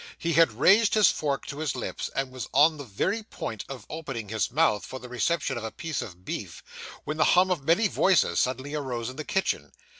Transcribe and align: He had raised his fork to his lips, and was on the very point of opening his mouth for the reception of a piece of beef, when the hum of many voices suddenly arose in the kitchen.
He 0.17 0.33
had 0.33 0.53
raised 0.53 0.95
his 0.95 1.11
fork 1.11 1.45
to 1.45 1.59
his 1.59 1.75
lips, 1.75 2.09
and 2.15 2.31
was 2.31 2.49
on 2.55 2.77
the 2.77 2.83
very 2.83 3.21
point 3.21 3.63
of 3.69 3.85
opening 3.87 4.29
his 4.29 4.49
mouth 4.49 4.83
for 4.83 4.97
the 4.97 5.07
reception 5.07 5.59
of 5.59 5.63
a 5.63 5.69
piece 5.69 6.01
of 6.01 6.25
beef, 6.25 6.63
when 7.03 7.17
the 7.17 7.23
hum 7.37 7.51
of 7.51 7.61
many 7.63 7.87
voices 7.87 8.39
suddenly 8.39 8.73
arose 8.73 9.11
in 9.11 9.15
the 9.17 9.23
kitchen. 9.23 9.71